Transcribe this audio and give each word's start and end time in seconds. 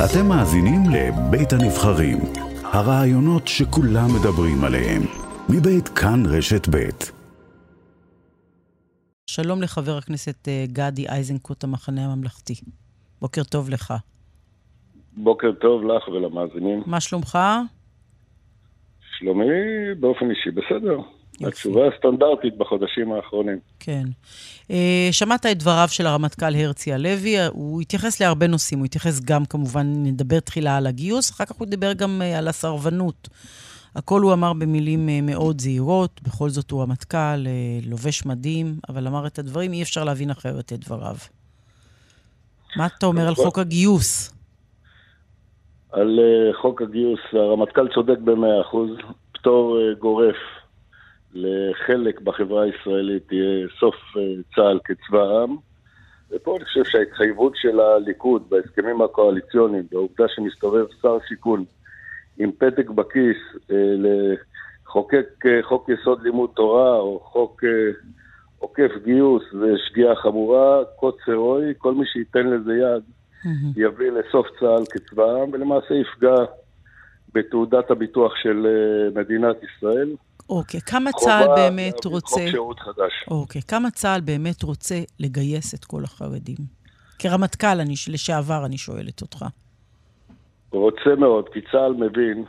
אתם 0.00 0.28
מאזינים 0.28 0.80
לבית 0.94 1.52
הנבחרים, 1.52 2.18
הרעיונות 2.64 3.48
שכולם 3.48 4.08
מדברים 4.16 4.64
עליהם, 4.64 5.02
מבית 5.48 5.88
כאן 5.88 6.22
רשת 6.26 6.68
בית. 6.68 7.12
שלום 9.26 9.62
לחבר 9.62 9.96
הכנסת 9.96 10.48
אה, 10.48 10.64
גדי 10.66 11.06
איזנקוט, 11.08 11.64
המחנה 11.64 12.12
הממלכתי. 12.12 12.54
בוקר 13.20 13.42
טוב 13.44 13.70
לך. 13.70 13.94
בוקר 15.16 15.52
טוב 15.60 15.82
לך 15.84 16.08
ולמאזינים. 16.08 16.82
מה 16.86 17.00
שלומך? 17.00 17.38
שלומי 19.18 19.44
באופן 20.00 20.30
אישי 20.30 20.50
בסדר. 20.50 20.98
התשובה 21.40 21.80
הסטנדרטית 21.88 22.58
בחודשים 22.58 23.12
האחרונים. 23.12 23.58
כן. 23.80 24.04
אה, 24.70 25.08
שמעת 25.12 25.46
את 25.46 25.58
דבריו 25.58 25.88
של 25.88 26.06
הרמטכ"ל 26.06 26.54
הרצי 26.54 26.92
הלוי, 26.92 27.36
הוא 27.48 27.80
התייחס 27.80 28.20
להרבה 28.20 28.46
נושאים, 28.46 28.78
הוא 28.78 28.86
התייחס 28.86 29.20
גם, 29.20 29.44
כמובן, 29.44 29.86
נדבר 29.86 30.40
תחילה 30.40 30.76
על 30.76 30.86
הגיוס, 30.86 31.30
אחר 31.30 31.44
כך 31.44 31.56
הוא 31.56 31.66
דיבר 31.66 31.92
גם 31.92 32.22
אה, 32.22 32.38
על 32.38 32.48
הסרבנות. 32.48 33.28
הכל 33.96 34.20
הוא 34.20 34.32
אמר 34.32 34.52
במילים 34.52 35.08
אה, 35.08 35.20
מאוד 35.22 35.60
זהירות, 35.60 36.20
בכל 36.22 36.48
זאת 36.48 36.70
הוא 36.70 36.82
רמטכ"ל, 36.82 37.46
לובש 37.86 38.26
מדים, 38.26 38.74
אבל 38.88 39.06
אמר 39.06 39.26
את 39.26 39.38
הדברים, 39.38 39.72
אי 39.72 39.82
אפשר 39.82 40.04
להבין 40.04 40.30
אחרת 40.30 40.72
את 40.72 40.78
דבריו. 40.78 41.16
מה 42.76 42.86
אתה 42.86 43.06
אומר 43.06 43.28
על 43.28 43.34
חוק 43.34 43.58
הגיוס? 43.58 44.34
על 45.92 46.18
חוק 46.62 46.82
הגיוס, 46.82 47.20
הרמטכ"ל 47.32 47.88
צודק 47.94 48.18
במאה 48.24 48.60
אחוז, 48.60 48.90
פטור 49.32 49.78
גורף 49.98 50.36
לחלק 51.34 52.20
בחברה 52.20 52.64
הישראלית 52.64 53.32
יהיה 53.32 53.66
סוף 53.80 53.94
אה, 54.16 54.22
צה"ל 54.54 54.78
כצבא 54.84 55.22
העם. 55.22 55.56
ופה 56.30 56.56
אני 56.56 56.64
חושב 56.64 56.84
שההתחייבות 56.84 57.52
של 57.56 57.80
הליכוד 57.80 58.50
בהסכמים 58.50 59.02
הקואליציוניים, 59.02 59.84
והעובדה 59.92 60.24
שמסתובב 60.28 60.84
שר 61.02 61.18
שיכון 61.28 61.64
עם 62.38 62.50
פתק 62.52 62.90
בכיס 62.90 63.36
לחוקק 63.98 65.44
חוק 65.62 65.88
יסוד 65.88 66.22
לימוד 66.22 66.50
תורה 66.54 66.96
או 66.96 67.20
חוק 67.20 67.64
עוקף 68.62 68.90
גיוס 69.04 69.42
ושגיאה 69.54 70.16
חמורה, 70.16 70.84
קוצר 70.96 71.34
רוי, 71.34 71.74
כל 71.78 71.94
מי 71.94 72.06
שייתן 72.06 72.46
לזה 72.46 72.72
יד 72.72 73.02
יביא 73.76 74.10
לסוף 74.10 74.46
צה"ל 74.60 74.84
כצבא 74.90 75.22
העם, 75.22 75.50
ולמעשה 75.52 75.94
יפגע 75.94 76.36
בתעודת 77.34 77.90
הביטוח 77.90 78.36
של 78.36 78.66
אה, 78.66 79.20
מדינת 79.20 79.56
ישראל. 79.62 80.08
אוקיי, 80.48 80.80
כמה 80.80 81.12
צה"ל 81.12 81.46
באמת 81.56 82.04
רוצה... 82.04 82.40
חוק 82.40 82.50
שירות 82.50 82.80
חדש. 82.80 83.12
אוקיי, 83.30 83.62
כמה 83.62 83.90
צה"ל 83.90 84.20
באמת 84.20 84.62
רוצה 84.62 84.94
לגייס 85.20 85.74
את 85.74 85.84
כל 85.84 86.04
החרדים? 86.04 86.56
כרמטכ"ל 87.18 87.80
אני, 87.80 87.94
לשעבר 88.08 88.66
אני 88.66 88.78
שואלת 88.78 89.22
אותך. 89.22 89.44
רוצה 90.70 91.14
מאוד, 91.18 91.48
כי 91.48 91.60
צה"ל 91.72 91.92
מבין 91.92 92.44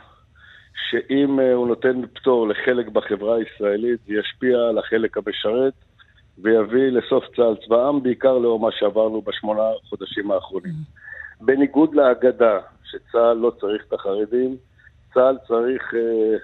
שאם 0.90 1.40
אה, 1.40 1.52
הוא 1.52 1.68
נותן 1.68 2.06
פטור 2.14 2.48
לחלק 2.48 2.88
בחברה 2.88 3.36
הישראלית, 3.36 4.00
זה 4.06 4.14
ישפיע 4.14 4.58
על 4.58 4.78
החלק 4.78 5.18
המשרת, 5.18 5.74
ויביא 6.38 6.88
לסוף 6.90 7.24
צה"ל 7.36 7.56
צבא 7.66 7.76
העם, 7.76 8.02
בעיקר 8.02 8.38
לאור 8.38 8.60
מה 8.60 8.68
שעברנו 8.72 9.22
בשמונה 9.22 9.62
חודשים 9.88 10.30
האחרונים. 10.30 10.72
Mm-hmm. 10.72 11.44
בניגוד 11.44 11.94
לאגדה, 11.94 12.58
שצה"ל 12.84 13.36
לא 13.36 13.52
צריך 13.60 13.84
את 13.88 13.92
החרדים, 13.92 14.56
צה"ל 15.14 15.36
צריך 15.48 15.94
אה, 15.94 16.38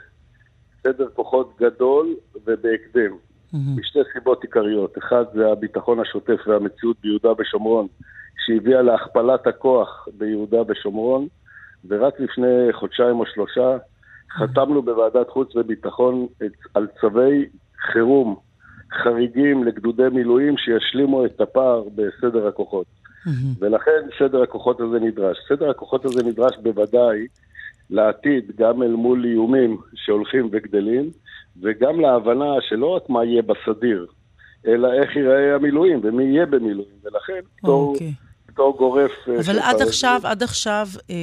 סדר 0.82 1.08
כוחות 1.14 1.52
גדול 1.60 2.14
ובהקדם. 2.46 3.12
Mm-hmm. 3.12 3.80
משתי 3.80 3.98
סיבות 4.12 4.42
עיקריות. 4.42 4.98
אחד 4.98 5.24
זה 5.34 5.52
הביטחון 5.52 6.00
השוטף 6.00 6.40
והמציאות 6.46 6.96
ביהודה 7.02 7.28
ושומרון, 7.38 7.86
שהביאה 8.46 8.82
להכפלת 8.82 9.46
הכוח 9.46 10.08
ביהודה 10.18 10.62
ושומרון, 10.68 11.26
ורק 11.88 12.20
לפני 12.20 12.72
חודשיים 12.72 13.20
או 13.20 13.26
שלושה 13.26 13.76
חתמנו 14.30 14.82
בוועדת 14.82 15.28
חוץ 15.28 15.56
וביטחון 15.56 16.26
על 16.74 16.86
צווי 17.00 17.48
חירום 17.92 18.36
חריגים 19.02 19.64
לגדודי 19.64 20.08
מילואים 20.12 20.54
שישלימו 20.56 21.26
את 21.26 21.40
הפער 21.40 21.82
בסדר 21.94 22.46
הכוחות. 22.46 22.86
Mm-hmm. 22.86 23.58
ולכן 23.60 24.00
סדר 24.18 24.42
הכוחות 24.42 24.80
הזה 24.80 25.00
נדרש. 25.00 25.38
סדר 25.48 25.70
הכוחות 25.70 26.04
הזה 26.04 26.22
נדרש 26.22 26.56
בוודאי 26.62 27.26
לעתיד, 27.90 28.44
גם 28.56 28.82
אל 28.82 28.92
מול 28.92 29.24
איומים 29.24 29.76
שהולכים 29.94 30.48
וגדלים, 30.52 31.10
וגם 31.62 32.00
להבנה 32.00 32.54
שלא 32.68 32.86
רק 32.86 33.10
מה 33.10 33.24
יהיה 33.24 33.42
בסדיר, 33.42 34.06
אלא 34.66 34.92
איך 34.92 35.16
ייראה 35.16 35.54
המילואים 35.54 36.00
ומי 36.02 36.24
יהיה 36.24 36.46
במילואים, 36.46 36.94
ולכן 37.04 37.40
פטור... 37.56 37.96
Okay. 37.96 38.30
פטור 38.52 38.76
גורף. 38.78 39.10
אה, 39.28 39.40
אבל 39.40 39.58
עד 39.58 39.82
עכשיו, 39.82 40.20
עד 40.24 40.42
עכשיו, 40.42 40.88
אה, 41.10 41.16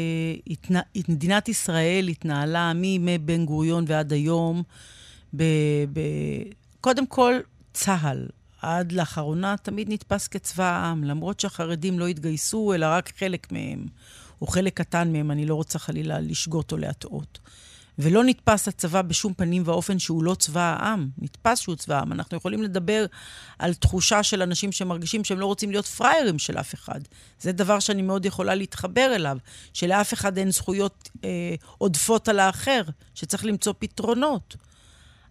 התנ... 0.47 0.75
מדינת 1.09 1.49
ישראל 1.49 2.05
התנהלה 2.09 2.73
מימי 2.73 3.17
בן 3.17 3.45
גוריון 3.45 3.83
ועד 3.87 4.13
היום, 4.13 4.63
ב... 5.35 5.43
ב... 5.93 5.99
קודם 6.81 7.05
כל, 7.05 7.33
צה"ל 7.73 8.25
עד 8.61 8.91
לאחרונה 8.91 9.55
תמיד 9.57 9.93
נתפס 9.93 10.27
כצבא 10.27 10.63
העם, 10.63 11.03
למרות 11.03 11.39
שהחרדים 11.39 11.99
לא 11.99 12.07
התגייסו, 12.07 12.73
אלא 12.73 12.85
רק 12.89 13.11
חלק 13.17 13.51
מהם, 13.51 13.85
או 14.41 14.47
חלק 14.47 14.73
קטן 14.73 15.13
מהם, 15.13 15.31
אני 15.31 15.45
לא 15.45 15.55
רוצה 15.55 15.79
חלילה 15.79 16.19
לשגות 16.19 16.71
או 16.71 16.77
להטעות. 16.77 17.39
ולא 17.99 18.23
נתפס 18.23 18.67
הצבא 18.67 19.01
בשום 19.01 19.33
פנים 19.33 19.63
ואופן 19.65 19.99
שהוא 19.99 20.23
לא 20.23 20.35
צבא 20.35 20.75
העם. 20.79 21.09
נתפס 21.17 21.59
שהוא 21.59 21.75
צבא 21.75 21.95
העם. 21.95 22.11
אנחנו 22.11 22.37
יכולים 22.37 22.63
לדבר 22.63 23.05
על 23.59 23.73
תחושה 23.73 24.23
של 24.23 24.41
אנשים 24.41 24.71
שמרגישים 24.71 25.23
שהם 25.23 25.39
לא 25.39 25.45
רוצים 25.45 25.71
להיות 25.71 25.85
פראיירים 25.85 26.39
של 26.39 26.57
אף 26.57 26.73
אחד. 26.73 26.99
זה 27.39 27.51
דבר 27.51 27.79
שאני 27.79 28.01
מאוד 28.01 28.25
יכולה 28.25 28.55
להתחבר 28.55 29.15
אליו, 29.15 29.37
שלאף 29.73 30.13
אחד 30.13 30.37
אין 30.37 30.51
זכויות 30.51 31.09
אה, 31.23 31.55
עודפות 31.77 32.27
על 32.27 32.39
האחר, 32.39 32.81
שצריך 33.13 33.45
למצוא 33.45 33.73
פתרונות. 33.79 34.55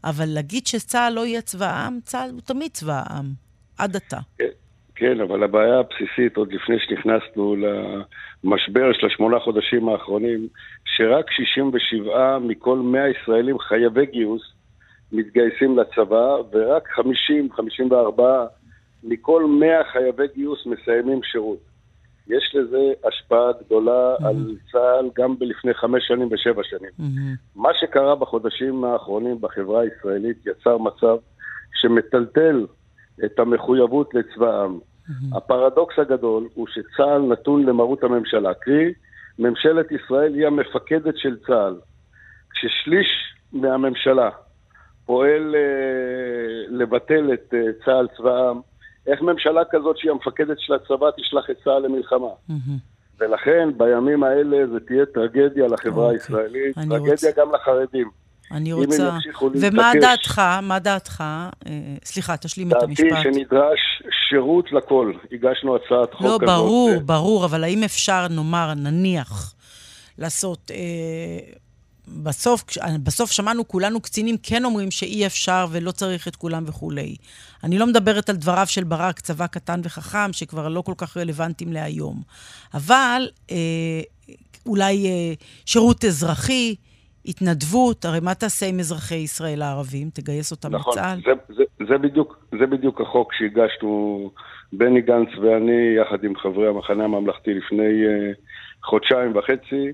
אבל 0.05 0.27
להגיד 0.27 0.67
שצה"ל 0.67 1.13
לא 1.13 1.27
יהיה 1.27 1.41
צבא 1.41 1.67
העם, 1.67 1.99
צה"ל 2.05 2.31
הוא 2.31 2.41
תמיד 2.41 2.71
צבא 2.73 3.03
העם, 3.07 3.35
עד 3.79 3.97
עתה. 3.97 4.19
כן, 4.97 5.21
אבל 5.21 5.43
הבעיה 5.43 5.79
הבסיסית, 5.79 6.37
עוד 6.37 6.53
לפני 6.53 6.77
שנכנסנו 6.79 7.57
למשבר 8.45 8.93
של 8.93 9.07
השמונה 9.07 9.39
חודשים 9.39 9.89
האחרונים, 9.89 10.49
שרק 10.85 11.31
67 11.31 12.39
מכל 12.39 12.79
100 12.79 13.09
ישראלים 13.09 13.59
חייבי 13.59 14.07
גיוס 14.07 14.43
מתגייסים 15.13 15.79
לצבא, 15.79 16.37
ורק 16.53 16.89
50, 16.89 17.53
54 17.53 18.47
מכל 19.05 19.45
100 19.61 19.85
חייבי 19.93 20.27
גיוס 20.35 20.67
מסיימים 20.67 21.23
שירות. 21.23 21.59
יש 22.29 22.55
לזה 22.55 22.93
השפעה 23.09 23.53
גדולה 23.65 24.15
mm-hmm. 24.17 24.27
על 24.27 24.57
צה"ל 24.73 25.11
גם 25.17 25.39
בלפני 25.39 25.75
חמש 25.75 26.07
שנים 26.09 26.29
ושבע 26.31 26.63
שנים. 26.65 26.91
Mm-hmm. 27.01 27.61
מה 27.61 27.69
שקרה 27.81 28.15
בחודשים 28.15 28.85
האחרונים 28.85 29.41
בחברה 29.41 29.81
הישראלית 29.81 30.47
יצר 30.47 30.79
מצב 30.79 31.17
שמטלטל 31.75 32.67
את 33.25 33.39
המחויבות 33.39 34.15
לצבא 34.15 34.47
העם. 34.47 34.79
Mm-hmm. 34.79 35.37
הפרדוקס 35.37 35.99
הגדול 35.99 36.49
הוא 36.55 36.67
שצה"ל 36.67 37.23
נתון 37.33 37.67
למרות 37.67 38.05
הממשלה, 38.05 38.55
קרי, 38.55 38.93
ממשלת 39.39 39.87
ישראל 39.93 40.35
היא 40.35 40.47
המפקדת 40.47 41.15
של 41.17 41.37
צה"ל. 41.47 41.77
כששליש 42.51 43.07
מהממשלה 43.53 44.31
פועל 45.07 45.55
אה, 45.55 46.77
לבטל 46.79 47.33
את 47.33 47.55
אה, 47.55 47.73
צה"ל 47.85 48.09
צבא 48.17 48.31
העם, 48.31 48.61
איך 49.07 49.23
ממשלה 49.23 49.63
כזאת 49.71 49.99
שהיא 49.99 50.11
המפקדת 50.11 50.61
של 50.61 50.75
הצבא 50.75 51.11
תשלח 51.17 51.51
את 51.51 51.57
צה"ל 51.65 51.83
למלחמה? 51.83 52.29
ולכן 53.21 53.69
בימים 53.77 54.23
האלה 54.23 54.67
זה 54.67 54.81
תהיה 54.81 55.07
טרגדיה 55.07 55.67
לחברה 55.67 56.05
אוקיי. 56.05 56.17
הישראלית, 56.17 56.75
טרגדיה 56.75 57.11
רוצה... 57.11 57.31
גם 57.37 57.55
לחרדים. 57.55 58.11
אני 58.51 58.73
רוצה... 58.73 59.19
ומה 59.55 59.93
דעתך? 60.01 60.43
מה 60.63 60.79
דעתך? 60.79 61.25
אה, 61.67 61.73
סליחה, 62.05 62.37
תשלים 62.37 62.69
את 62.69 62.83
המשפט. 62.83 63.05
דעתי 63.11 63.23
שנדרש 63.23 63.81
שירות 64.29 64.73
לכל. 64.73 65.13
הגשנו 65.33 65.77
הצעת 65.77 66.15
חוק 66.15 66.23
לא, 66.23 66.29
כזאת. 66.29 66.43
לא, 66.43 66.47
ברור, 66.47 66.91
ברור, 67.05 67.45
אבל 67.45 67.65
האם 67.65 67.83
אפשר, 67.83 68.29
נאמר, 68.29 68.75
נניח, 68.75 69.55
לעשות... 70.19 70.71
אה, 70.75 71.53
בסוף, 72.09 72.65
בסוף 73.03 73.31
שמענו 73.31 73.69
כולנו 73.69 74.01
קצינים 74.01 74.37
כן 74.43 74.65
אומרים 74.65 74.91
שאי 74.91 75.27
אפשר 75.27 75.67
ולא 75.71 75.91
צריך 75.91 76.29
את 76.29 76.37
כולם 76.37 76.65
וכולי. 76.67 77.17
אני 77.65 77.79
לא 77.79 77.87
מדברת 77.87 78.31
על 78.31 78.37
דבריו 78.37 78.67
של 78.67 78.85
ברק, 78.85 79.21
צבא 79.21 79.47
קטן 79.47 79.81
וחכם, 79.85 80.33
שכבר 80.33 80.69
לא 80.69 80.81
כל 80.81 80.95
כך 80.97 81.17
רלוונטיים 81.17 81.73
להיום. 81.73 82.23
אבל 82.75 83.29
אה, 83.51 83.57
אולי 84.67 85.07
אה, 85.07 85.35
שירות 85.67 86.05
אזרחי, 86.05 86.75
התנדבות, 87.27 88.05
הרי 88.05 88.21
מה 88.23 88.35
תעשה 88.35 88.67
עם 88.67 88.79
אזרחי 88.79 89.15
ישראל 89.15 89.63
הערבים? 89.63 90.11
תגייס 90.15 90.53
אותם 90.53 90.75
נכון, 90.75 90.93
לצה"ל? 90.93 91.19
נכון, 91.19 91.35
זה, 91.49 91.55
זה, 91.55 91.87
זה, 91.89 91.99
בדיוק, 91.99 92.39
זה 92.59 92.67
בדיוק 92.67 93.01
החוק 93.01 93.33
שהגשנו, 93.33 94.31
בני 94.73 95.01
גנץ 95.01 95.29
ואני, 95.43 95.97
יחד 96.03 96.25
עם 96.25 96.37
חברי 96.37 96.69
המחנה 96.69 97.05
הממלכתי 97.05 97.55
לפני 97.55 98.07
אה, 98.07 98.33
חודשיים 98.83 99.37
וחצי. 99.37 99.93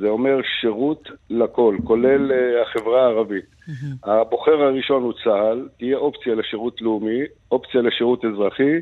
זה 0.00 0.08
אומר 0.08 0.36
שירות 0.60 1.08
לכל, 1.30 1.76
כולל 1.84 2.30
uh, 2.30 2.68
החברה 2.68 3.02
הערבית. 3.02 3.44
Mm-hmm. 3.44 4.10
הבוחר 4.10 4.62
הראשון 4.62 5.02
הוא 5.02 5.12
צה"ל, 5.24 5.68
תהיה 5.78 5.96
אופציה 5.96 6.34
לשירות 6.34 6.82
לאומי, 6.82 7.20
אופציה 7.50 7.82
לשירות 7.82 8.24
אזרחי, 8.24 8.74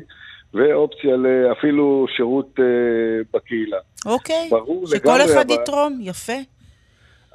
ואופציה 0.53 1.15
אפילו 1.51 2.05
שירות 2.17 2.59
בקהילה. 3.33 3.77
אוקיי, 4.05 4.49
שכל 4.85 5.21
אחד. 5.25 5.49
יתרום, 5.49 5.97
יפה. 6.01 6.33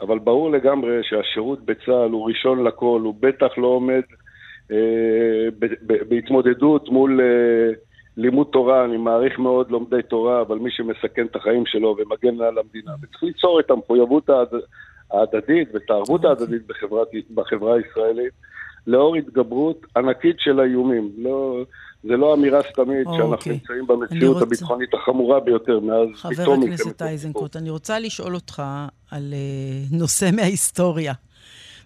אבל 0.01 0.19
ברור 0.19 0.51
לגמרי 0.51 1.01
שהשירות 1.03 1.65
בצה"ל 1.65 2.11
הוא 2.11 2.29
ראשון 2.29 2.65
לכל, 2.65 3.01
הוא 3.05 3.15
בטח 3.21 3.59
לא 3.59 3.67
עומד 3.67 4.03
אה, 4.73 5.49
בהתמודדות 6.09 6.89
מול 6.89 7.21
אה, 7.21 7.73
לימוד 8.17 8.47
תורה, 8.53 8.85
אני 8.85 8.97
מעריך 8.97 9.39
מאוד 9.39 9.71
לומדי 9.71 10.03
תורה, 10.03 10.41
אבל 10.41 10.59
מי 10.59 10.71
שמסכן 10.71 11.27
את 11.27 11.37
החיים 11.37 11.67
שלו 11.67 11.97
ומגן 11.99 12.41
על 12.41 12.59
המדינה. 12.59 12.93
וצריך 13.03 13.23
ליצור 13.23 13.61
את 13.61 13.71
המחויבות 13.71 14.31
ההדדית 15.13 15.69
ואת 15.75 15.91
הערבות. 15.91 16.25
ההדדית 16.25 16.67
בחברה, 16.67 17.05
בחברה 17.35 17.75
הישראלית, 17.75 18.33
לאור 18.87 19.17
התגברות 19.17 19.87
ענקית 19.97 20.37
של 20.39 20.61
האיומים. 20.61 21.11
לא, 21.19 21.65
זה 22.03 22.17
לא 22.17 22.35
אמירה 22.35 22.61
סתמית 22.73 23.07
oh, 23.07 23.11
שאנחנו 23.11 23.33
אוקיי. 23.35 23.53
נמצאים 23.53 23.87
במציאות 23.87 24.35
רוצה... 24.35 24.47
הביטחונית 24.47 24.95
החמורה 24.95 25.41
ביותר 25.41 25.81
מאז 25.81 26.09
חבר 26.15 26.53
הכנסת 26.53 27.03
איזנקוט, 27.03 27.57
אני 27.57 27.71
רוצה 27.71 27.99
לשאול 27.99 28.35
אותך 28.35 28.63
על 29.11 29.35
uh, 29.91 29.95
נושא 29.97 30.31
מההיסטוריה. 30.37 31.13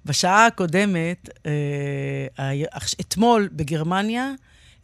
בשעה 0.06 0.46
הקודמת, 0.46 1.28
אה, 1.46 2.52
אתמול 3.00 3.48
בגרמניה, 3.52 4.32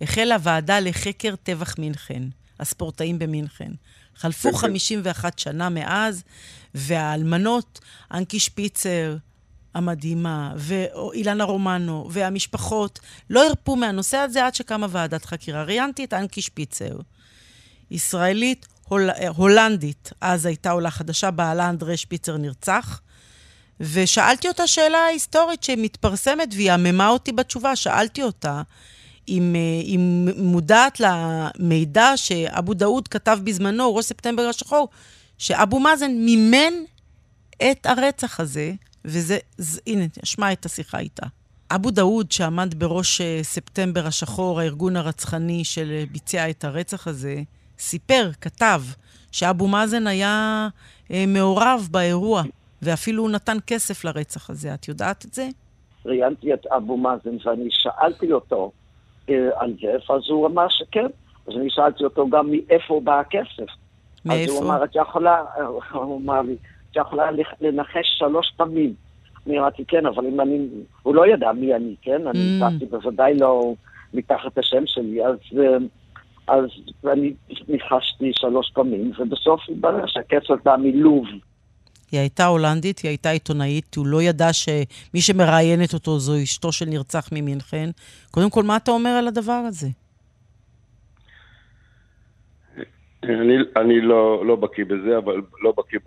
החלה 0.00 0.36
ועדה 0.40 0.80
לחקר 0.80 1.34
טבח 1.36 1.78
מינכן, 1.78 2.22
הספורטאים 2.60 3.18
במינכן. 3.18 3.70
חלפו 4.16 4.52
51 4.52 5.38
שנה 5.38 5.68
מאז, 5.68 6.24
והאלמנות, 6.74 7.80
אנקי 8.14 8.38
שפיצר, 8.38 9.16
המדהימה, 9.74 10.52
ואילנה 10.56 11.44
רומנו, 11.44 12.08
והמשפחות, 12.10 12.98
לא 13.30 13.46
הרפו 13.46 13.76
מהנושא 13.76 14.16
הזה 14.16 14.46
עד 14.46 14.54
שקמה 14.54 14.86
ועדת 14.90 15.24
חקירה. 15.24 15.64
ראיינתי 15.64 16.04
את 16.04 16.14
אנקי 16.14 16.42
שפיצר, 16.42 16.98
ישראלית, 17.90 18.66
הול... 18.88 19.10
הולנדית, 19.36 20.12
אז 20.20 20.46
הייתה 20.46 20.70
עולה 20.70 20.90
חדשה, 20.90 21.30
בעלה 21.30 21.68
אנדרי 21.68 21.96
שפיצר 21.96 22.36
נרצח, 22.36 23.00
ושאלתי 23.80 24.48
אותה 24.48 24.66
שאלה 24.66 25.04
היסטורית 25.04 25.62
שמתפרסמת 25.62 26.48
והיא 26.52 26.72
עממה 26.72 27.08
אותי 27.08 27.32
בתשובה. 27.32 27.76
שאלתי 27.76 28.22
אותה 28.22 28.62
אם 29.28 29.54
היא 29.82 29.98
מודעת 30.36 31.00
למידע 31.00 32.12
שאבו 32.16 32.74
דאוד 32.74 33.08
כתב 33.08 33.38
בזמנו, 33.44 33.94
ראש 33.96 34.04
ספטמבר 34.04 34.42
השחור, 34.42 34.88
שאבו 35.38 35.80
מאזן 35.80 36.10
מימן 36.10 36.72
את 37.70 37.86
הרצח 37.86 38.40
הזה, 38.40 38.72
וזה, 39.04 39.38
זה, 39.56 39.80
הנה, 39.86 40.04
אשמע 40.24 40.52
את 40.52 40.64
השיחה 40.64 40.98
איתה. 40.98 41.26
אבו 41.74 41.90
דאוד, 41.90 42.32
שעמד 42.32 42.74
בראש 42.74 43.20
אה, 43.20 43.38
ספטמבר 43.42 44.06
השחור, 44.06 44.60
הארגון 44.60 44.96
הרצחני 44.96 45.64
שביצע 45.64 46.50
את 46.50 46.64
הרצח 46.64 47.06
הזה, 47.06 47.42
סיפר, 47.78 48.30
כתב, 48.40 48.82
שאבו 49.32 49.68
מאזן 49.68 50.06
היה 50.06 50.68
אה, 51.10 51.24
מעורב 51.26 51.88
באירוע. 51.90 52.42
ואפילו 52.82 53.22
הוא 53.22 53.30
נתן 53.30 53.56
כסף 53.66 54.04
לרצח 54.04 54.50
הזה. 54.50 54.74
את 54.74 54.88
יודעת 54.88 55.24
את 55.24 55.34
זה? 55.34 55.48
ראיינתי 56.06 56.54
את 56.54 56.66
אבו 56.66 56.96
מאזן 56.96 57.36
ואני 57.44 57.68
שאלתי 57.70 58.32
אותו 58.32 58.72
אה, 59.28 59.34
על 59.56 59.74
זה, 59.80 60.14
אז 60.14 60.22
הוא 60.28 60.46
אמר 60.46 60.66
שכן. 60.68 61.06
אז 61.48 61.54
אני 61.56 61.70
שאלתי 61.70 62.04
אותו 62.04 62.28
גם 62.30 62.50
מאיפה 62.50 63.00
בא 63.04 63.20
הכסף. 63.20 63.72
מאיפה? 64.24 64.52
אז 64.52 64.58
הוא 64.58 64.64
אמר, 64.64 64.84
את 64.84 64.90
יכולה, 64.94 65.44
הוא 65.92 66.20
אמר 66.20 66.42
לי, 66.42 66.56
את 66.90 66.96
יכולה 66.96 67.30
לנחש 67.60 68.18
שלוש 68.18 68.52
פעמים. 68.56 68.94
אני 69.46 69.58
אמרתי, 69.58 69.84
כן, 69.88 70.06
אבל 70.06 70.26
אם 70.26 70.40
אני, 70.40 70.68
הוא 71.02 71.14
לא 71.14 71.26
ידע 71.26 71.52
מי 71.52 71.74
אני, 71.74 71.94
כן? 72.02 72.26
אני 72.26 72.58
mm. 72.58 72.60
באתי 72.60 72.86
בוודאי 72.86 73.38
לא 73.38 73.74
מתחת 74.14 74.58
השם 74.58 74.82
שלי, 74.86 75.26
אז, 75.26 75.36
אה, 75.58 75.76
אז 76.46 76.64
אני 77.12 77.32
ניחשתי 77.68 78.32
שלוש 78.34 78.70
פעמים, 78.74 79.12
ובסוף 79.18 79.60
התברר 79.68 80.06
שהכסף 80.06 80.64
בא 80.64 80.76
מלוב. 80.76 81.24
היא 82.12 82.20
הייתה 82.20 82.46
הולנדית, 82.46 82.98
היא 82.98 83.08
הייתה 83.08 83.30
עיתונאית, 83.30 83.94
הוא 83.94 84.06
לא 84.06 84.22
ידע 84.22 84.52
שמי 84.52 85.20
שמראיינת 85.20 85.94
אותו 85.94 86.18
זו 86.18 86.42
אשתו 86.42 86.72
של 86.72 86.84
נרצח 86.84 87.28
ממינכן. 87.32 87.90
קודם 88.30 88.50
כל, 88.50 88.62
מה 88.62 88.76
אתה 88.76 88.90
אומר 88.90 89.10
על 89.10 89.28
הדבר 89.28 89.52
הזה? 89.52 89.88
אני, 93.24 93.56
אני 93.76 94.00
לא, 94.00 94.46
לא 94.46 94.56
בקיא 94.56 94.84
בזה, 94.84 95.18
אבל 95.18 95.40
לא 95.62 95.72
בקיא 95.76 95.98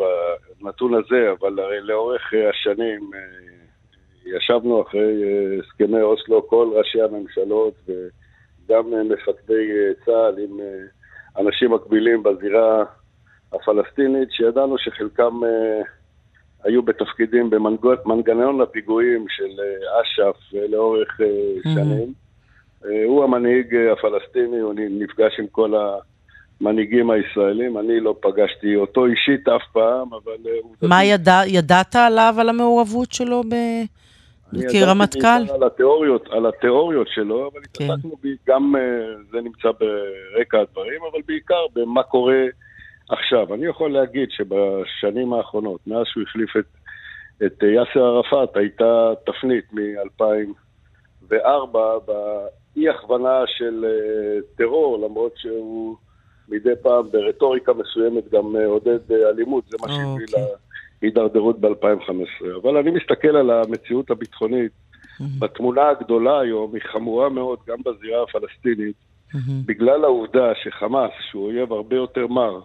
בנתון 0.61 0.93
הזה, 0.93 1.31
אבל 1.31 1.59
הרי 1.59 1.81
לאורך 1.81 2.33
השנים 2.49 3.11
אה, 3.15 4.37
ישבנו 4.37 4.81
אחרי 4.81 5.23
אה, 5.23 5.59
הסכמי 5.59 6.01
אוסלו, 6.01 6.47
כל 6.47 6.67
ראשי 6.75 7.01
הממשלות 7.01 7.73
וגם 7.87 9.09
מפקדי 9.09 9.71
אה, 9.71 10.05
צה"ל 10.05 10.39
עם 10.39 10.59
אנשים 11.37 11.71
מקבילים 11.71 12.23
בזירה 12.23 12.83
הפלסטינית, 13.53 14.31
שידענו 14.31 14.77
שחלקם 14.77 15.43
אה, 15.43 15.81
היו 16.63 16.81
בתפקידים 16.83 17.49
במנגנון 17.49 18.61
הפיגועים 18.61 19.25
של 19.29 19.49
אה, 19.59 20.01
אש"ף 20.01 20.55
אה, 20.55 20.67
לאורך 20.67 21.21
אה, 21.21 21.73
שנים. 21.73 22.13
Mm-hmm. 22.13 22.87
אה, 22.87 23.03
הוא 23.05 23.23
המנהיג 23.23 23.75
אה, 23.75 23.91
הפלסטיני, 23.93 24.59
הוא 24.59 24.73
נפגש 24.75 25.39
עם 25.39 25.47
כל 25.47 25.73
המנהיגים 26.63 27.09
הישראלים. 27.09 27.77
אני 27.77 27.99
לא 27.99 28.15
פגשתי 28.21 28.75
אותו 28.75 29.05
אישית 29.05 29.47
אף 29.47 29.61
פעם, 29.73 30.13
אבל... 30.13 30.37
אה, 30.45 30.87
מה 30.87 31.03
ידע, 31.03 31.41
ידעת 31.47 31.95
עליו, 31.95 32.35
על 32.39 32.49
המעורבות 32.49 33.11
שלו 33.11 33.43
ב... 33.43 33.55
כרמטכ"ל? 34.71 35.53
על 35.55 35.63
התיאוריות, 35.63 36.27
על 36.29 36.45
התיאוריות 36.45 37.07
שלו, 37.07 37.49
אבל 37.53 37.61
כן. 37.73 37.83
התעסקנו 37.83 38.15
גם, 38.47 38.75
זה 39.31 39.41
נמצא 39.41 39.69
ברקע 39.79 40.59
הדברים, 40.59 41.01
אבל 41.11 41.21
בעיקר 41.27 41.65
במה 41.75 42.03
קורה 42.03 42.43
עכשיו, 43.09 43.53
אני 43.53 43.65
יכול 43.65 43.91
להגיד 43.91 44.29
שבשנים 44.31 45.33
האחרונות, 45.33 45.87
מאז 45.87 46.03
שהוא 46.05 46.23
החליף 46.23 46.57
את, 46.57 46.65
את 47.45 47.63
יאסר 47.63 48.05
ערפאת, 48.05 48.57
הייתה 48.57 49.13
תפנית 49.25 49.73
מ-2004 49.73 51.77
באי 52.05 52.89
הכוונה 52.89 53.43
של 53.47 53.85
אה, 53.85 54.39
טרור, 54.57 55.05
למרות 55.05 55.33
שהוא 55.37 55.95
מדי 56.49 56.73
פעם 56.81 57.11
ברטוריקה 57.11 57.71
מסוימת 57.73 58.31
גם 58.31 58.55
אה, 58.55 58.65
עודד 58.65 59.11
אה, 59.11 59.29
אלימות, 59.29 59.63
זה 59.69 59.77
מה 59.81 59.87
שהביא 59.87 60.25
אוקיי. 60.27 60.43
להידרדרות 61.01 61.59
ב-2015. 61.59 62.45
אבל 62.61 62.77
אני 62.77 62.91
מסתכל 62.91 63.35
על 63.35 63.51
המציאות 63.51 64.11
הביטחונית, 64.11 64.71
בתמונה 65.39 65.89
הגדולה 65.89 66.39
היום, 66.39 66.73
היא 66.73 66.81
חמורה 66.91 67.29
מאוד 67.29 67.59
גם 67.67 67.77
בזירה 67.85 68.23
הפלסטינית, 68.23 68.95
בגלל 69.65 70.03
העובדה 70.03 70.51
שחמאס, 70.63 71.11
שהוא 71.29 71.45
אויב 71.45 71.73
הרבה 71.73 71.95
יותר 71.95 72.27
מר, 72.27 72.59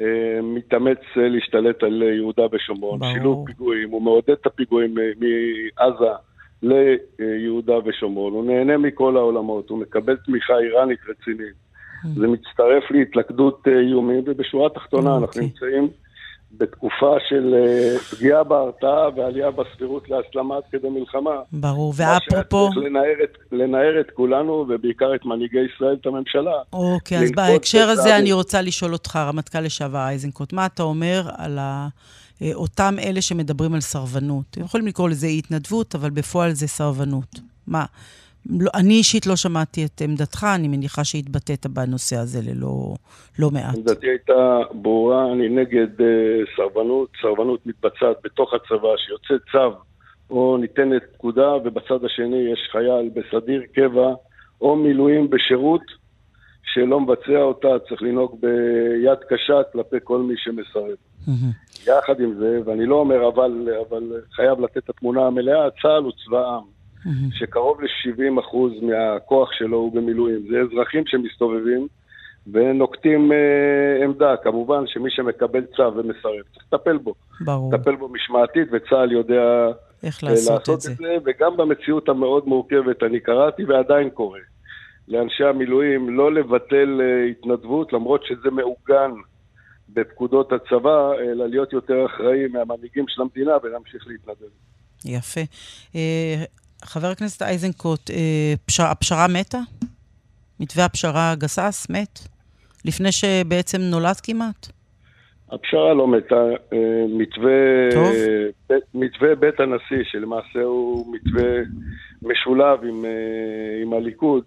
אה, 0.00 0.42
מתאמץ 0.42 0.98
אה, 1.16 1.28
להשתלט 1.28 1.82
על 1.82 2.02
אה, 2.02 2.14
יהודה 2.14 2.42
ושומרון. 2.52 3.00
שילוב 3.12 3.46
פיגועים, 3.46 3.90
הוא 3.90 4.02
מעודד 4.02 4.30
את 4.30 4.46
הפיגועים 4.46 4.94
מעזה 4.94 6.12
ליהודה 6.62 7.74
ושומרון. 7.84 8.32
הוא 8.32 8.44
נהנה 8.44 8.78
מכל 8.78 9.16
העולמות, 9.16 9.70
הוא 9.70 9.78
מקבל 9.78 10.16
תמיכה 10.16 10.58
איראנית 10.58 10.98
רצינית. 11.08 11.69
זה 12.04 12.26
מצטרף 12.26 12.90
להתלכדות 12.90 13.68
איומים, 13.68 14.22
ובשורה 14.26 14.66
התחתונה 14.66 15.10
אנחנו 15.16 15.26
אוקיי. 15.26 15.42
נמצאים 15.42 15.88
בתקופה 16.52 17.16
של 17.28 17.54
אה, 17.54 17.98
פגיעה 17.98 18.44
בהרתעה 18.44 19.08
ועלייה 19.16 19.50
בסבירות 19.50 20.08
להסלמה 20.10 20.56
עד 20.56 20.62
כדי 20.72 20.88
מלחמה. 20.88 21.36
ברור, 21.52 21.94
ואפרופו... 21.96 22.70
מה 22.74 22.88
לנער 22.88 23.24
את, 23.24 23.38
לנער 23.52 24.00
את 24.00 24.10
כולנו, 24.10 24.52
ובעיקר 24.68 25.14
את 25.14 25.24
מנהיגי 25.24 25.58
ישראל, 25.74 25.96
את 26.00 26.06
הממשלה. 26.06 26.54
אוקיי, 26.72 27.18
אז 27.18 27.32
בהקשר 27.32 27.88
הזה 27.88 28.16
אני 28.16 28.32
רוצה 28.32 28.62
לשאול 28.62 28.92
אותך, 28.92 29.16
רמטכ"ל 29.16 29.60
לשעבר 29.60 30.08
איזנקוט, 30.10 30.52
מה 30.52 30.66
אתה 30.66 30.82
אומר 30.82 31.22
על 31.36 31.58
ה... 31.58 31.88
אה, 32.42 32.50
אותם 32.54 32.94
אלה 32.98 33.22
שמדברים 33.22 33.74
על 33.74 33.80
סרבנות? 33.80 34.56
הם 34.56 34.64
יכולים 34.64 34.86
לקרוא 34.86 35.08
לזה 35.08 35.26
התנדבות, 35.26 35.94
אבל 35.94 36.10
בפועל 36.10 36.52
זה 36.52 36.66
סרבנות. 36.66 37.40
מה? 37.66 37.84
לא, 38.46 38.70
אני 38.74 38.94
אישית 38.94 39.26
לא 39.26 39.36
שמעתי 39.36 39.84
את 39.84 40.02
עמדתך, 40.04 40.46
אני 40.54 40.68
מניחה 40.68 41.04
שהתבטאת 41.04 41.66
בנושא 41.66 42.16
הזה 42.16 42.38
ללא 42.42 42.94
לא 43.38 43.50
מעט. 43.50 43.74
עמדתי 43.76 44.06
הייתה 44.08 44.58
ברורה, 44.72 45.32
אני 45.32 45.48
נגד 45.48 46.00
uh, 46.00 46.04
סרבנות. 46.56 47.08
סרבנות 47.22 47.66
מתבצעת 47.66 48.16
בתוך 48.24 48.54
הצבא, 48.54 48.88
שיוצא 48.96 49.44
צו 49.52 49.78
או 50.30 50.56
ניתנת 50.56 51.02
פקודה, 51.14 51.52
ובצד 51.64 52.04
השני 52.04 52.52
יש 52.52 52.68
חייל 52.72 53.10
בסדיר 53.14 53.62
קבע 53.74 54.14
או 54.60 54.76
מילואים 54.76 55.30
בשירות 55.30 55.82
שלא 56.62 57.00
מבצע 57.00 57.40
אותה, 57.42 57.68
צריך 57.88 58.02
לנהוג 58.02 58.40
ביד 58.40 59.18
קשה 59.28 59.62
כלפי 59.72 59.96
כל 60.04 60.18
מי 60.18 60.34
שמסרב. 60.36 60.96
יחד 61.86 62.20
עם 62.20 62.34
זה, 62.34 62.60
ואני 62.64 62.86
לא 62.86 62.94
אומר 62.94 63.28
אבל, 63.28 63.68
אבל 63.88 64.02
חייב 64.32 64.60
לתת 64.60 64.78
את 64.78 64.90
התמונה 64.90 65.26
המלאה, 65.26 65.70
צה"ל 65.82 66.02
הוא 66.02 66.12
צבא 66.24 66.38
העם. 66.38 66.79
Mm-hmm. 67.04 67.38
שקרוב 67.38 67.80
ל-70% 67.80 68.56
מהכוח 68.82 69.52
שלו 69.52 69.76
הוא 69.76 69.92
במילואים. 69.92 70.46
זה 70.50 70.56
אזרחים 70.60 71.02
שמסתובבים 71.06 71.86
ונוקטים 72.52 73.32
אה, 73.32 74.04
עמדה. 74.04 74.34
כמובן 74.42 74.86
שמי 74.86 75.10
שמקבל 75.10 75.64
צו 75.76 75.94
ומסרב, 75.96 76.42
צריך 76.54 76.64
לטפל 76.72 76.96
בו. 76.96 77.14
ברור. 77.40 77.74
לטפל 77.74 77.96
בו 77.96 78.08
משמעתית, 78.08 78.68
וצה"ל 78.72 79.12
יודע 79.12 79.68
איך 80.02 80.24
לעשות, 80.24 80.58
לעשות 80.58 80.76
את, 80.76 80.80
זה. 80.80 80.92
את 80.92 80.96
זה. 80.96 81.16
וגם 81.24 81.56
במציאות 81.56 82.08
המאוד 82.08 82.48
מורכבת, 82.48 83.02
אני 83.02 83.20
קראתי 83.20 83.64
ועדיין 83.64 84.10
קורא. 84.10 84.38
לאנשי 85.08 85.44
המילואים 85.44 86.16
לא 86.16 86.34
לבטל 86.34 87.00
התנדבות, 87.30 87.92
למרות 87.92 88.24
שזה 88.24 88.50
מעוגן 88.50 89.10
בפקודות 89.88 90.52
הצבא, 90.52 91.12
אלא 91.14 91.46
להיות 91.46 91.72
יותר 91.72 92.06
אחראיים 92.06 92.52
מהמנהיגים 92.52 93.04
של 93.08 93.22
המדינה 93.22 93.52
ולהמשיך 93.62 94.06
להתנדב. 94.06 94.50
יפה. 95.04 95.40
חבר 96.84 97.06
הכנסת 97.06 97.42
איזנקוט, 97.42 98.10
פשר, 98.66 98.84
הפשרה 98.84 99.26
מתה? 99.28 99.58
מתווה 100.60 100.84
הפשרה 100.84 101.34
גסס, 101.38 101.86
מת? 101.90 102.18
לפני 102.84 103.12
שבעצם 103.12 103.80
נולד 103.80 104.16
כמעט? 104.22 104.66
הפשרה 105.52 105.94
לא 105.94 106.06
מתה. 106.08 106.48
אה, 106.72 107.04
מתווה, 107.08 107.88
בית, 108.68 108.84
מתווה 108.94 109.34
בית 109.34 109.60
הנשיא, 109.60 110.04
שלמעשה 110.04 110.62
הוא 110.62 111.14
מתווה 111.14 111.50
משולב 112.22 112.84
עם, 112.84 113.04
אה, 113.04 113.82
עם 113.82 113.92
הליכוד 113.92 114.44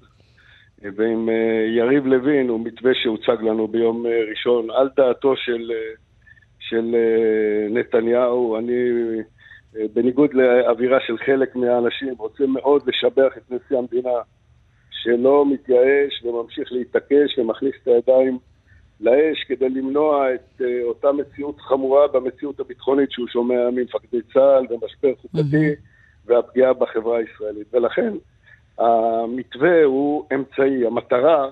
ועם 0.95 1.29
אה, 1.29 1.65
יריב 1.77 2.05
לוין, 2.05 2.49
הוא 2.49 2.65
מתווה 2.65 2.91
שהוצג 3.03 3.41
לנו 3.41 3.67
ביום 3.67 4.05
ראשון 4.29 4.67
על 4.71 4.89
דעתו 4.97 5.35
של, 5.35 5.71
של 6.59 6.95
נתניהו. 7.69 8.57
אני, 8.57 8.73
בניגוד 9.93 10.33
לאווירה 10.33 10.99
של 11.07 11.17
חלק 11.17 11.55
מהאנשים, 11.55 12.13
רוצה 12.17 12.45
מאוד 12.45 12.81
לשבח 12.87 13.37
את 13.37 13.51
נשיא 13.51 13.77
המדינה 13.77 14.19
שלא 14.91 15.45
מתייאש 15.45 16.23
וממשיך 16.23 16.71
להתעקש 16.71 17.37
ומכניס 17.37 17.73
את 17.83 17.87
הידיים 17.87 18.39
לאש 18.99 19.43
כדי 19.47 19.69
למנוע 19.69 20.33
את 20.33 20.61
uh, 20.61 20.63
אותה 20.83 21.11
מציאות 21.11 21.59
חמורה 21.59 22.07
במציאות 22.07 22.59
הביטחונית 22.59 23.11
שהוא 23.11 23.27
שומע 23.27 23.69
ממפקדי 23.69 24.21
צה"ל 24.33 24.65
ומשבר 24.69 25.15
חוקתי 25.21 25.73
mm-hmm. 25.73 26.25
והפגיעה 26.25 26.73
בחברה 26.73 27.17
הישראלית. 27.17 27.73
ולכן 27.73 28.13
המתווה 28.77 29.83
הוא 29.83 30.25
אמצעי. 30.35 30.85
המטרה 30.85 31.49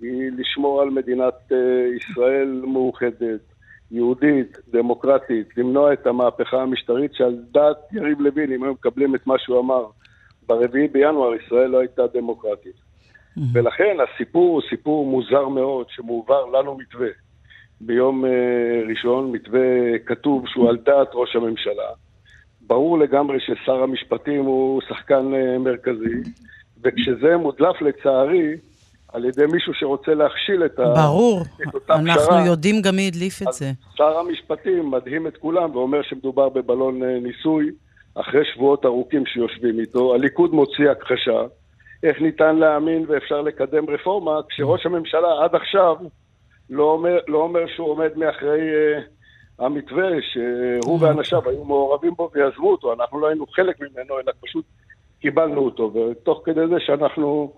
היא 0.00 0.32
לשמור 0.36 0.82
על 0.82 0.90
מדינת 0.90 1.34
uh, 1.50 1.54
ישראל 1.96 2.62
מאוחדת, 2.66 3.40
יהודית, 3.90 4.58
דמוקרטית, 4.68 5.56
למנוע 5.56 5.92
את 5.92 6.06
המהפכה 6.06 6.62
המשטרית 6.62 7.14
שעל 7.14 7.36
דעת 7.50 7.76
יריב 7.92 8.20
לוין, 8.20 8.52
אם 8.52 8.64
היו 8.64 8.72
מקבלים 8.72 9.14
את 9.14 9.26
מה 9.26 9.34
שהוא 9.38 9.60
אמר 9.60 9.86
ברביעי 10.46 10.88
בינואר, 10.88 11.34
ישראל 11.34 11.66
לא 11.70 11.78
הייתה 11.78 12.02
דמוקרטית. 12.14 12.88
ולכן 13.52 13.96
הסיפור 14.00 14.52
הוא 14.54 14.62
סיפור 14.70 15.06
מוזר 15.06 15.48
מאוד, 15.48 15.86
שמועבר 15.90 16.46
לנו 16.46 16.76
מתווה. 16.76 17.08
ביום 17.80 18.24
uh, 18.24 18.28
ראשון, 18.88 19.32
מתווה 19.32 19.98
כתוב 20.06 20.44
שהוא 20.46 20.68
על 20.68 20.76
דעת 20.76 21.08
ראש 21.14 21.36
הממשלה. 21.36 21.88
ברור 22.66 22.98
לגמרי 22.98 23.40
ששר 23.40 23.82
המשפטים 23.82 24.44
הוא 24.44 24.80
שחקן 24.88 25.32
uh, 25.32 25.58
מרכזי, 25.58 26.30
וכשזה 26.84 27.36
מודלף 27.36 27.82
לצערי 27.82 28.56
על 29.12 29.24
ידי 29.24 29.46
מישהו 29.52 29.74
שרוצה 29.74 30.14
להכשיל 30.14 30.64
את, 30.64 30.76
ברור. 30.76 31.40
ה, 31.40 31.62
את 31.68 31.74
אותה 31.74 31.94
פשרה... 31.94 32.14
ברור, 32.14 32.34
אנחנו 32.34 32.46
יודעים 32.46 32.82
גם 32.82 32.96
מי 32.96 33.06
הדליף 33.06 33.42
את 33.42 33.52
זה. 33.52 33.70
שר 33.96 34.18
המשפטים 34.18 34.90
מדהים 34.90 35.26
את 35.26 35.36
כולם 35.36 35.76
ואומר 35.76 36.02
שמדובר 36.02 36.48
בבלון 36.48 37.02
uh, 37.02 37.06
ניסוי, 37.22 37.70
אחרי 38.14 38.44
שבועות 38.54 38.84
ארוכים 38.84 39.26
שיושבים 39.26 39.80
איתו. 39.80 40.14
הליכוד 40.14 40.54
מוציא 40.54 40.90
הכחשה. 40.90 41.42
איך 42.02 42.20
ניתן 42.20 42.56
להאמין 42.56 43.04
ואפשר 43.08 43.40
לקדם 43.40 43.90
רפורמה, 43.90 44.40
כשראש 44.48 44.86
הממשלה 44.86 45.44
עד 45.44 45.54
עכשיו 45.54 45.96
לא 46.70 46.84
אומר, 46.84 47.18
לא 47.28 47.38
אומר 47.38 47.60
שהוא 47.76 47.90
עומד 47.90 48.10
מאחורי 48.16 48.60
uh, 48.60 49.64
המתווה, 49.64 50.08
שהוא 50.32 50.98
ואנשיו 51.00 51.48
היו 51.48 51.64
מעורבים 51.64 52.14
בו 52.14 52.30
ויזמו 52.34 52.70
אותו, 52.70 52.92
אנחנו 52.92 53.20
לא 53.20 53.26
היינו 53.26 53.46
חלק 53.46 53.80
ממנו, 53.80 54.18
אלא 54.18 54.32
פשוט 54.40 54.64
קיבלנו 55.20 55.60
אותו, 55.60 55.92
ותוך 55.94 56.42
כדי 56.44 56.66
זה 56.68 56.76
שאנחנו 56.78 57.52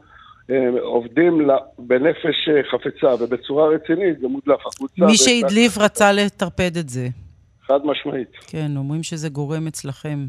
עובדים 0.82 1.49
בנפש 1.78 2.49
uh, 2.49 2.73
חפצה 2.73 3.25
ובצורה 3.25 3.68
רצינית, 3.68 4.20
זה 4.20 4.28
מודלף 4.28 4.61
החוצה. 4.66 5.04
מי 5.04 5.16
שהדליף 5.16 5.78
רצה 5.78 6.12
לטרפד 6.12 6.76
את 6.76 6.88
זה. 6.88 7.09
חד 7.66 7.80
משמעית. 7.85 8.28
כן, 8.47 8.76
אומרים 8.76 9.02
שזה 9.02 9.28
גורם 9.28 9.66
אצלכם. 9.66 10.26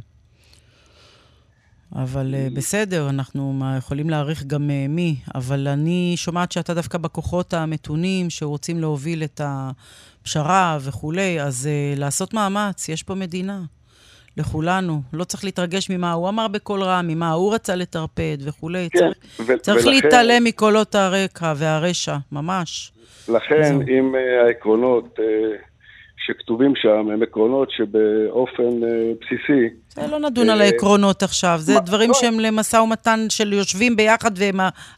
אבל 1.96 2.34
uh, 2.34 2.56
בסדר, 2.56 3.10
אנחנו 3.10 3.62
יכולים 3.78 4.10
להעריך 4.10 4.44
גם 4.44 4.70
uh, 4.70 4.90
מי, 4.90 5.16
אבל 5.36 5.68
אני 5.68 6.14
שומעת 6.16 6.52
שאתה 6.52 6.74
דווקא 6.74 6.98
בכוחות 6.98 7.54
המתונים 7.54 8.30
שרוצים 8.30 8.80
להוביל 8.80 9.24
את 9.24 9.42
הפשרה 9.44 10.78
וכולי, 10.82 11.42
אז 11.42 11.70
לעשות 11.96 12.34
מאמץ, 12.34 12.90
יש 12.90 13.04
פה 13.04 13.16
מדינה. 13.16 13.62
לכולנו. 14.38 15.02
לא 15.14 15.24
צריך 15.24 15.44
להתרגש 15.44 15.90
ממה 15.90 16.14
הוא 16.14 16.30
אמר 16.30 16.48
בקול 16.48 16.84
רם, 16.84 17.08
ממה 17.08 17.32
הוא 17.32 17.54
רצה 17.54 17.76
לטרפד 17.76 18.38
וכולי. 18.44 18.90
כן, 18.92 19.00
צריך, 19.00 19.18
ו- 19.40 19.60
צריך 19.60 19.86
ולכן, 19.86 19.90
להתעלם 20.06 20.44
מקולות 20.44 20.96
הרקע 20.96 21.54
והרשע, 21.56 22.16
ממש. 22.32 22.92
לכן, 23.30 23.64
זו. 23.64 23.82
אם 23.82 24.16
uh, 24.16 24.46
העקרונות... 24.46 25.20
Uh, 25.20 25.22
שכתובים 26.26 26.74
שם 26.76 27.10
הם 27.14 27.24
עקרונות 27.24 27.72
שבאופן 27.72 28.84
אה, 28.84 29.12
בסיסי... 29.22 29.76
זה 29.90 30.02
לא 30.12 30.20
נדון 30.20 30.50
על 30.50 30.62
אה, 30.62 30.66
העקרונות 30.66 31.24
עכשיו, 31.24 31.56
זה 31.60 31.74
דברים 31.86 32.10
לא. 32.10 32.14
שהם 32.14 32.40
למשא 32.40 32.78
ומתן 32.78 33.20
של 33.30 33.54
יושבים 33.54 33.96
ביחד 33.96 34.32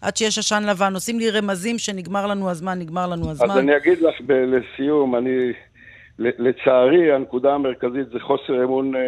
עד 0.01 0.17
שיש 0.17 0.37
עשן 0.37 0.63
לבן, 0.63 0.93
עושים 0.93 1.19
לי 1.19 1.29
רמזים 1.29 1.77
שנגמר 1.77 2.27
לנו 2.27 2.49
הזמן, 2.49 2.79
נגמר 2.79 3.07
לנו 3.07 3.31
הזמן. 3.31 3.51
אז 3.51 3.57
אני 3.57 3.77
אגיד 3.77 4.01
לך 4.01 4.15
לסיום, 4.29 5.15
אני... 5.15 5.51
לצערי, 6.19 7.11
הנקודה 7.11 7.53
המרכזית 7.53 8.09
זה 8.09 8.19
חוסר 8.19 8.63
אמון 8.63 8.95
אה, 8.95 9.01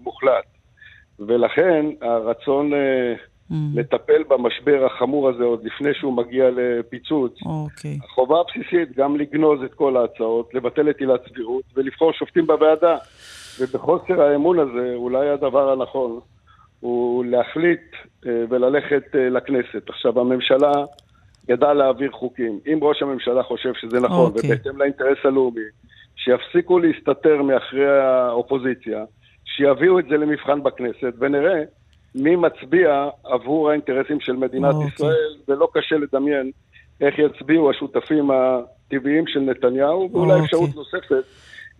מוחלט. 0.00 0.44
ולכן 1.18 1.86
הרצון 2.00 2.72
mm. 2.72 3.54
לטפל 3.74 4.22
במשבר 4.28 4.86
החמור 4.86 5.28
הזה 5.28 5.44
עוד 5.44 5.64
לפני 5.64 5.94
שהוא 5.94 6.12
מגיע 6.12 6.50
לפיצוץ. 6.50 7.32
אוקיי. 7.46 7.98
Okay. 8.00 8.04
החובה 8.04 8.40
הבסיסית 8.40 8.96
גם 8.96 9.16
לגנוז 9.16 9.62
את 9.62 9.74
כל 9.74 9.96
ההצעות, 9.96 10.54
לבטל 10.54 10.90
את 10.90 10.98
עילת 10.98 11.20
סבירות 11.28 11.64
ולבחור 11.74 12.12
שופטים 12.12 12.46
בוועדה. 12.46 12.96
ובחוסר 13.60 14.22
האמון 14.22 14.58
הזה, 14.58 14.92
אולי 14.94 15.28
הדבר 15.28 15.72
הנכון 15.72 16.20
הוא 16.80 17.24
להחליט 17.24 17.80
אה, 18.26 18.44
וללכת 18.50 19.02
אה, 19.14 19.28
לכנסת. 19.28 19.88
עכשיו, 19.88 20.20
הממשלה 20.20 20.72
ידעה 21.48 21.74
להעביר 21.74 22.10
חוקים. 22.12 22.60
אם 22.66 22.78
ראש 22.82 23.02
הממשלה 23.02 23.42
חושב 23.42 23.72
שזה 23.74 24.00
נכון, 24.00 24.32
okay. 24.32 24.36
אוקיי. 24.36 24.50
ובהתאם 24.50 24.78
לאינטרס 24.78 25.18
הלאומי, 25.24 25.60
שיפסיקו 26.24 26.78
להסתתר 26.78 27.42
מאחרי 27.42 28.00
האופוזיציה, 28.00 29.04
שיביאו 29.44 29.98
את 29.98 30.04
זה 30.04 30.16
למבחן 30.16 30.62
בכנסת, 30.62 31.14
ונראה 31.18 31.62
מי 32.14 32.36
מצביע 32.36 33.08
עבור 33.24 33.70
האינטרסים 33.70 34.20
של 34.20 34.32
מדינת 34.32 34.74
אוקיי. 34.74 34.88
ישראל, 34.94 35.34
ולא 35.48 35.68
קשה 35.74 35.96
לדמיין 35.96 36.50
איך 37.00 37.14
יצביעו 37.18 37.70
השותפים 37.70 38.30
הטבעיים 38.30 39.26
של 39.26 39.40
נתניהו, 39.40 40.10
ואולי 40.12 40.32
אוקיי. 40.32 40.44
אפשרות 40.44 40.70
נוספת 40.74 41.24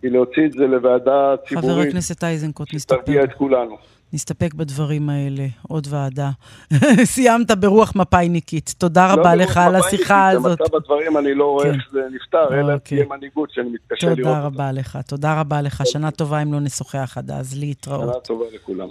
היא 0.03 0.11
להוציא 0.11 0.45
את 0.45 0.51
זה 0.51 0.67
לוועדה 0.67 1.35
ציבורית. 1.47 1.71
חבר 1.71 1.81
הכנסת 1.89 2.23
איזנקוט. 2.23 2.67
שתרגיע 2.67 3.23
את 3.23 3.33
כולנו. 3.33 3.77
נסתפק 4.13 4.53
בדברים 4.53 5.09
האלה, 5.09 5.45
עוד 5.67 5.87
ועדה. 5.89 6.29
סיימת 7.13 7.51
ברוח 7.51 7.95
מפאיניקית. 7.95 8.75
תודה 8.77 9.07
לא 9.07 9.21
רבה 9.21 9.35
לך 9.35 9.57
על 9.57 9.75
השיחה 9.75 10.29
הזאת. 10.29 10.59
במצב 10.59 10.75
הדברים 10.75 11.17
אני 11.17 11.33
לא 11.33 11.45
רואה 11.45 11.65
כן. 11.65 11.73
איך 11.73 11.83
זה 11.91 11.99
נפתר, 12.15 12.59
אלא 12.59 12.73
אוקיי. 12.73 12.97
תהיה 12.97 13.17
מנהיגות 13.17 13.49
שאני 13.51 13.69
מתקשה 13.69 14.07
לראות. 14.07 14.17
תודה 14.19 14.45
רבה 14.45 14.71
לך, 14.71 14.97
תודה 15.07 15.39
רבה 15.39 15.61
לך. 15.61 15.83
שנה 15.85 16.11
טובה 16.11 16.41
אם 16.41 16.53
לא 16.53 16.59
נשוחח 16.59 17.17
עד 17.17 17.31
אז, 17.31 17.59
להתראות. 17.59 18.13
שנה 18.13 18.19
טובה 18.19 18.45
לכולם. 18.55 18.87